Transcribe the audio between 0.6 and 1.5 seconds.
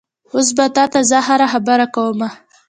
تا ته زه هره